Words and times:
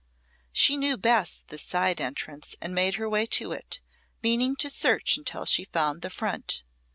She 0.51 0.77
knew 0.77 0.97
best 0.97 1.49
this 1.49 1.61
side 1.61 2.01
entrance, 2.01 2.55
and 2.59 2.73
made 2.73 2.95
her 2.95 3.07
way 3.07 3.27
to 3.27 3.51
it, 3.51 3.81
meaning 4.23 4.55
to 4.55 4.67
search 4.71 5.15
until 5.15 5.45
she 5.45 5.65
found 5.65 6.01
the 6.01 6.09
front. 6.09 6.63